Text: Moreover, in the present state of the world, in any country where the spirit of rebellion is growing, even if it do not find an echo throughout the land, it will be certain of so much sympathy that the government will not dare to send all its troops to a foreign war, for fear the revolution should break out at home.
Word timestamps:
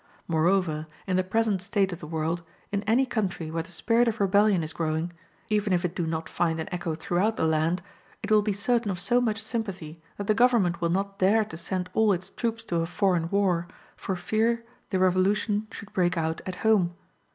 Moreover, 0.27 0.87
in 1.05 1.15
the 1.15 1.23
present 1.23 1.61
state 1.61 1.93
of 1.93 1.99
the 1.99 2.07
world, 2.07 2.41
in 2.71 2.81
any 2.87 3.05
country 3.05 3.51
where 3.51 3.61
the 3.61 3.69
spirit 3.71 4.07
of 4.07 4.19
rebellion 4.19 4.63
is 4.63 4.73
growing, 4.73 5.13
even 5.47 5.73
if 5.73 5.85
it 5.85 5.93
do 5.95 6.07
not 6.07 6.27
find 6.27 6.59
an 6.59 6.67
echo 6.71 6.95
throughout 6.95 7.37
the 7.37 7.45
land, 7.45 7.83
it 8.23 8.31
will 8.31 8.41
be 8.41 8.51
certain 8.51 8.89
of 8.89 8.99
so 8.99 9.21
much 9.21 9.39
sympathy 9.43 10.01
that 10.17 10.25
the 10.25 10.33
government 10.33 10.81
will 10.81 10.89
not 10.89 11.19
dare 11.19 11.45
to 11.45 11.55
send 11.55 11.87
all 11.93 12.13
its 12.13 12.31
troops 12.31 12.63
to 12.63 12.77
a 12.77 12.87
foreign 12.87 13.29
war, 13.29 13.67
for 13.95 14.15
fear 14.15 14.65
the 14.89 14.97
revolution 14.97 15.67
should 15.69 15.93
break 15.93 16.17
out 16.17 16.41
at 16.47 16.55
home. 16.65 16.95